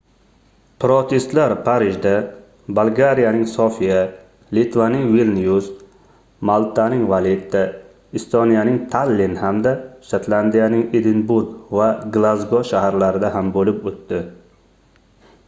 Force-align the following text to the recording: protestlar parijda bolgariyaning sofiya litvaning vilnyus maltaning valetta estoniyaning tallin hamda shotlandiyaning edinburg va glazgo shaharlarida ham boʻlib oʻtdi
protestlar 0.83 1.51
parijda 1.65 2.11
bolgariyaning 2.79 3.43
sofiya 3.51 3.97
litvaning 4.57 5.03
vilnyus 5.17 5.67
maltaning 6.51 7.03
valetta 7.13 7.61
estoniyaning 8.21 8.79
tallin 8.95 9.35
hamda 9.43 9.73
shotlandiyaning 10.13 10.81
edinburg 11.01 11.51
va 11.81 11.91
glazgo 12.17 12.63
shaharlarida 12.71 13.31
ham 13.37 13.53
boʻlib 13.59 13.87
oʻtdi 13.93 14.23